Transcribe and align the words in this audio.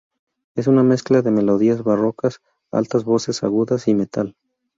Es 0.55 0.65
una 0.65 0.81
mezcla 0.81 1.21
de 1.21 1.29
melodías 1.29 1.83
barrocas, 1.83 2.41
altas 2.71 3.03
voces 3.03 3.43
agudas 3.43 3.87
y 3.87 3.93
metal. 3.93 4.35